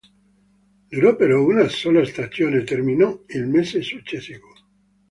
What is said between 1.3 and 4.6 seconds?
una sola stagione e terminò il mese successivo.